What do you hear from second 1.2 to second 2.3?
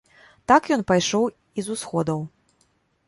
і з усходаў.